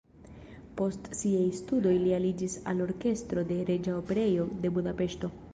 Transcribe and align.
Post 0.79 1.09
siaj 1.19 1.43
studoj 1.57 1.93
li 2.05 2.15
aliĝis 2.21 2.57
al 2.73 2.83
orkestro 2.89 3.47
de 3.53 3.61
Reĝa 3.71 3.97
Operejo 4.03 4.49
de 4.65 4.77
Budapeŝto. 4.81 5.35